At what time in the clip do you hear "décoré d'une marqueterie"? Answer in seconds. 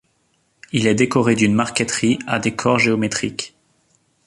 0.95-2.17